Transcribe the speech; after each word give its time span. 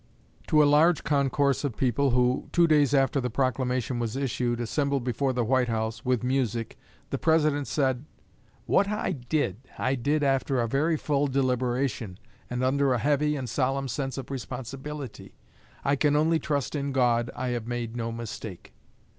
To 0.47 0.63
a 0.63 0.65
large 0.65 1.03
concourse 1.03 1.63
of 1.63 1.77
people 1.77 2.09
who, 2.09 2.49
two 2.51 2.65
days 2.65 2.91
after 2.91 3.21
the 3.21 3.29
proclamation 3.29 3.99
was 3.99 4.15
issued, 4.15 4.59
assembled 4.59 5.03
before 5.03 5.31
the 5.31 5.43
White 5.45 5.67
House, 5.67 6.03
with 6.03 6.23
music, 6.23 6.75
the 7.11 7.19
President 7.19 7.67
said: 7.67 8.03
"What 8.65 8.87
I 8.89 9.11
did, 9.11 9.57
I 9.77 9.93
did 9.93 10.23
after 10.23 10.59
a 10.59 10.67
very 10.67 10.97
full 10.97 11.27
deliberation, 11.27 12.17
and 12.49 12.63
under 12.63 12.93
a 12.93 12.97
heavy 12.97 13.35
and 13.35 13.47
solemn 13.47 13.87
sense 13.87 14.17
of 14.17 14.31
responsibility. 14.31 15.35
I 15.85 15.95
can 15.95 16.15
only 16.15 16.39
trust 16.39 16.73
in 16.73 16.93
God 16.93 17.29
I 17.35 17.49
have 17.49 17.67
made 17.67 17.95
no 17.95 18.11
mistake." 18.11 18.73